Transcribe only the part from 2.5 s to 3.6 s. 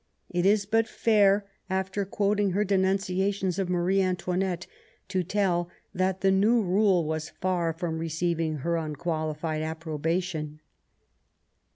her denunciations